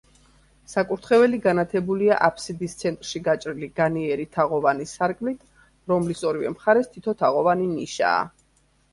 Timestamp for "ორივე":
6.31-6.53